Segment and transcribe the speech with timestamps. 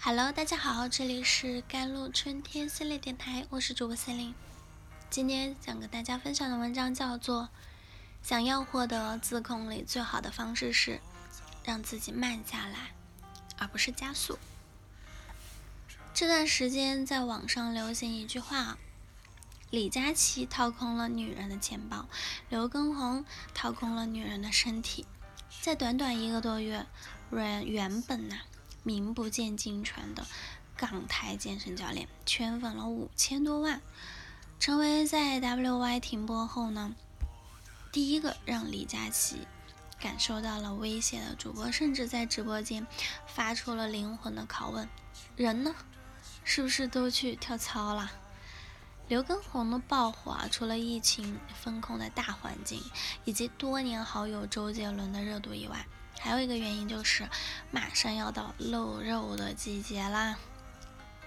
[0.00, 4.32] Hello，大家好，这里是甘露春天系列电台，我是主播森林。
[5.10, 7.42] 今天想跟大家分享的文章叫做
[8.22, 11.00] 《想要获得自控力最好的方式是
[11.64, 12.94] 让自己慢下来，
[13.58, 14.34] 而不是加速》。
[16.14, 18.78] 这段时间在网上流行一句话。
[19.70, 22.08] 李佳琦掏空了女人的钱包，
[22.48, 23.22] 刘畊宏
[23.52, 25.04] 掏空了女人的身体，
[25.60, 26.86] 在短短一个多月，
[27.30, 28.36] 原原本呐
[28.88, 30.26] 名不见经传的
[30.74, 33.82] 港台健身教练圈粉了五千多万，
[34.58, 36.96] 成为在 WY 停播后呢
[37.92, 39.46] 第一个让李佳琦
[40.00, 42.86] 感受到了威胁的主播，甚至在直播间
[43.26, 44.88] 发出了灵魂的拷问：
[45.36, 45.74] 人呢？
[46.44, 48.10] 是不是都去跳操了？
[49.06, 52.82] 刘畊宏的爆火啊，除了疫情封控的大环境，
[53.26, 55.86] 以及多年好友周杰伦的热度以外，
[56.18, 57.28] 还有一个原因就是
[57.70, 60.36] 马上要到露肉的季节啦。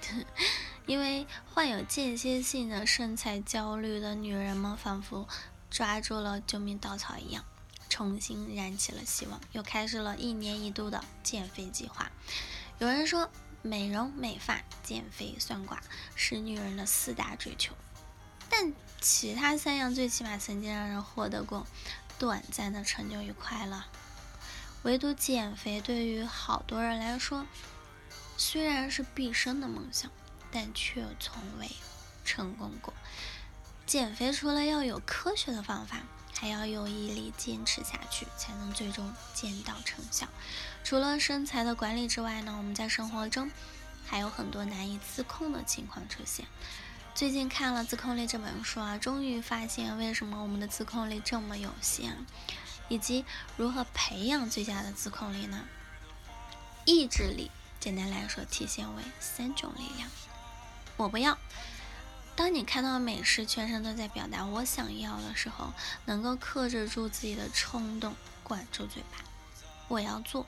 [0.85, 5.27] 因为患有间歇性的身材焦虑的女人们，仿佛
[5.69, 7.43] 抓住了救命稻草一样，
[7.89, 12.11] 重新燃起了希望，又开始了一年一度的减肥计划。
[12.79, 13.29] 有人说。
[13.63, 15.79] 美容、美发、减肥、算卦
[16.15, 17.75] 是女人的四大追求，
[18.49, 21.67] 但其他三样最起码曾经让人获得过
[22.17, 23.83] 短暂的成就与快乐。
[24.83, 27.45] 唯独减肥对于好多人来说，
[28.37, 30.09] 虽然是毕生的梦想，
[30.51, 31.69] 但却从未
[32.25, 32.93] 成功过。
[33.85, 35.97] 减肥除了要有科学的方法。
[36.33, 40.27] 还要有毅力坚持下去，才能最终见到成效。
[40.83, 43.51] 除了身材的管理之外呢，我们在生活中
[44.07, 46.47] 还有很多难以自控的情况出现。
[47.13, 52.25] 最近看了《自控力》这本书啊，终于发现为什么我们的自控力这么有限，
[52.91, 53.23] 以及
[53.55, 55.65] 如何培养最佳的自控力呢？
[56.83, 60.09] 意志力，简单来说，体现为三种力量。
[60.97, 61.37] 我不要。
[62.35, 65.73] 当你看到美食，全身都在表达我想要的时候，
[66.03, 69.23] 能够克制住自己的冲动，管住嘴巴。
[69.87, 70.45] 我要做。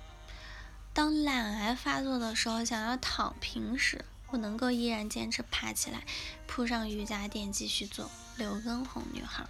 [0.92, 6.04] 当懒癌发作的时候，想要躺平时，我能够依然坚持爬起来，
[6.46, 8.12] 铺上瑜伽垫继续做。
[8.36, 9.46] 刘畊宏女孩，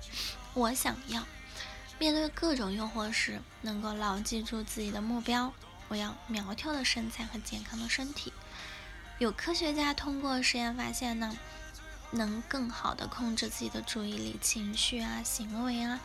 [0.53, 1.25] 我想要
[1.99, 5.53] 面对各种诱惑时，能够牢记住自己的目标。
[5.87, 8.31] 我要苗条的身材和健康的身体。
[9.19, 11.37] 有科学家通过实验发现呢。
[12.15, 15.99] 能更好的控制自己的注意力、情绪啊、行为啊，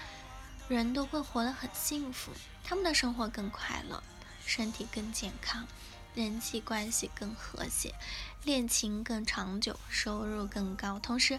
[0.67, 2.33] 人都会活得很幸福，
[2.65, 4.03] 他们的生活更快乐，
[4.47, 5.67] 身体更健康，
[6.15, 7.95] 人际关系更和谐，
[8.43, 11.39] 恋情更长久，收入更高，同时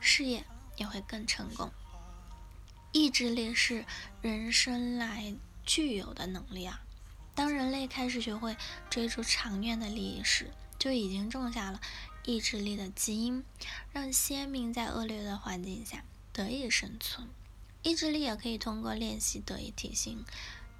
[0.00, 0.46] 事业
[0.78, 1.70] 也会更成功。
[2.96, 3.84] 意志力是
[4.22, 5.36] 人生来
[5.66, 6.80] 具有的能力啊！
[7.34, 8.56] 当人类开始学会
[8.88, 11.78] 追逐长远的利益时，就已经种下了。
[12.24, 13.44] 意志力的基因，
[13.92, 17.28] 让先民在恶劣的环境下得以生存。
[17.82, 20.24] 意志力也可以通过练习得以提升，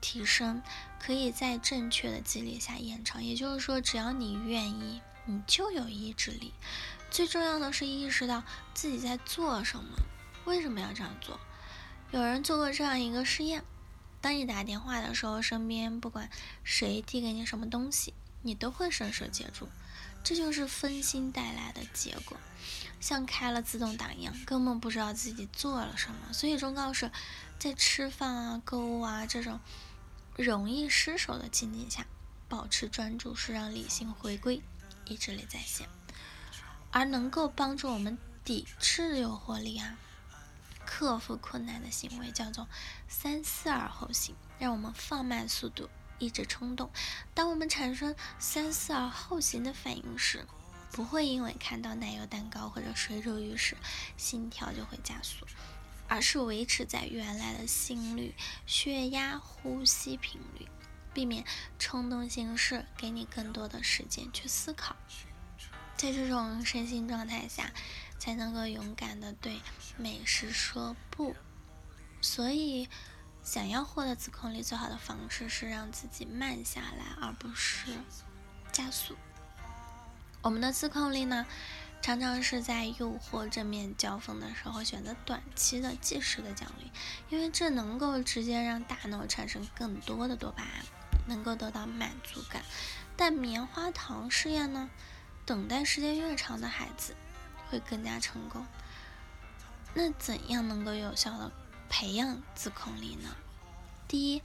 [0.01, 0.63] 提升
[0.99, 3.23] 可以在正确的激励下延长。
[3.23, 6.55] 也就是说，只要你愿意，你就有意志力。
[7.11, 9.99] 最重要的是意识到自己在做什么，
[10.47, 11.39] 为什么要这样做。
[12.13, 13.65] 有人做过这样一个试验：
[14.21, 16.31] 当你打电话的时候，身边不管
[16.63, 19.69] 谁递给你什么东西，你都会伸手接住。
[20.23, 22.37] 这就是分心带来的结果，
[23.01, 26.33] 像开了自动挡一样，根本不知道自己做了什么。
[26.33, 27.11] 所以忠告是，
[27.59, 29.61] 在吃饭啊、购物啊这种
[30.37, 32.07] 容易失手的情景下，
[32.49, 34.63] 保持专注是让理性回归、
[35.05, 35.89] 意志力在线，
[36.91, 39.97] 而能够帮助我们抵制诱惑力啊、
[40.87, 42.69] 克服困难的行为叫做
[43.09, 45.91] 三思而后行，让我们放慢速度。
[46.19, 46.91] 抑制冲动。
[47.35, 50.47] 当我们产生三思而后行的反应时，
[50.91, 53.77] 不会因为看到奶油蛋糕或者水煮鱼时
[54.17, 55.45] 心跳就会加速，
[56.09, 60.67] 而是维持在原来的心率、血压、呼吸频率，
[61.13, 61.45] 避免
[61.79, 64.97] 冲动行事，给你更多的时间去思考。
[65.97, 67.73] 在这种身心状态下，
[68.19, 69.61] 才能够勇敢的对
[69.97, 71.35] 美食说不。
[72.21, 72.89] 所以。
[73.43, 77.93] 想要获得自控力，最好的方式是让自己慢下来，而不是
[78.73, 79.15] 加速。
[80.43, 81.47] 我们的自控力呢，
[82.03, 86.91] 常常是在诱惑正面交锋的时候选择短期的、即时的奖励，
[87.31, 90.85] 因为这能够直接让大脑产生更多的多巴胺，
[91.29, 92.65] 能够得到满足感。
[93.17, 94.91] 但棉花糖试验呢，
[95.47, 97.17] 等待时间越长的孩子
[97.71, 98.67] 会更加成功。
[99.95, 101.51] 那怎样能够有效的？
[101.89, 103.37] 培养自控力呢？
[104.09, 104.43] 第一，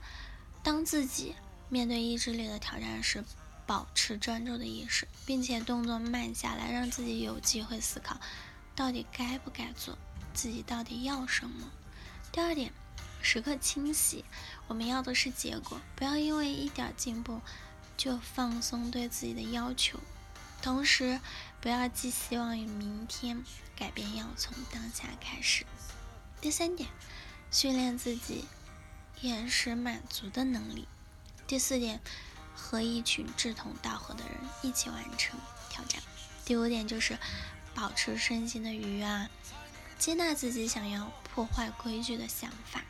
[0.62, 1.34] 当自己
[1.68, 3.24] 面对意志力的挑战时，
[3.66, 8.20] 保持专注的意识，并且动作慢下来，让自己有机会思考
[8.76, 9.98] 到底该不该做，
[10.32, 11.68] 自己到底要什么。
[12.30, 12.72] 第二点，
[13.20, 14.24] 时刻清晰，
[14.68, 17.40] 我们要的是结果，不要因为一点进步
[17.96, 19.98] 就放松对自己的要求。
[20.62, 21.20] 同时，
[21.60, 23.44] 不要寄希望于明天，
[23.76, 25.66] 改变要从当下开始。
[26.40, 26.88] 第三点，
[27.50, 28.46] 训练自己
[29.20, 30.88] 延时满足的能力。
[31.46, 32.00] 第四点。
[32.54, 36.02] 和一群志同道合的人一起完成挑战。
[36.44, 37.18] 第五点就是
[37.74, 39.30] 保持身心的愉悦，啊，
[39.98, 42.84] 接纳自己想要破坏规矩的想法，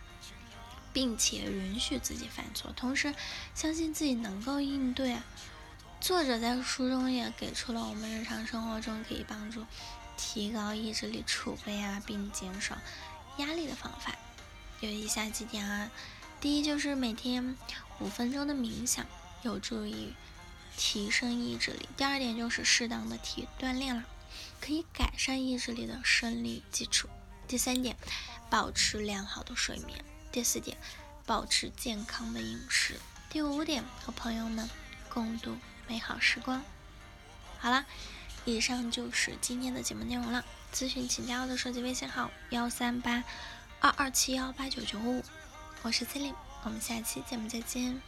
[0.93, 3.15] 并且允许自己犯错，同时
[3.55, 5.17] 相信自己能够应对。
[6.02, 9.64] 作者在书中也给出了我们日常生活中可以帮助
[10.16, 12.76] 提高意志力储备啊，并减少
[13.37, 14.16] 压力的方法，
[14.81, 15.88] 有以下几点啊。
[16.40, 17.56] 第一就是每天
[18.00, 19.06] 五分钟的冥想。
[19.43, 20.12] 有助于
[20.76, 21.88] 提升意志力。
[21.96, 24.04] 第二点就是适当的体育锻炼了，
[24.60, 27.08] 可以改善意志力的生理基础。
[27.46, 27.96] 第三点，
[28.50, 30.04] 保持良好的睡眠。
[30.32, 30.76] 第四点，
[31.26, 33.00] 保持健康的饮食。
[33.31, 34.69] 第五点，和朋友们
[35.08, 35.56] 共度
[35.88, 36.62] 美好时光。
[37.58, 37.84] 好了，
[38.44, 40.44] 以上就是今天的节目内容了。
[40.73, 43.23] 咨询请加我的手机微信号：幺三八
[43.81, 45.23] 二二七幺八九九五。
[45.82, 48.00] 我是 c e l i n e 我们下期节目再见。